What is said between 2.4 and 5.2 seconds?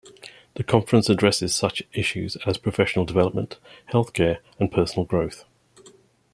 as professional development, health care, and personal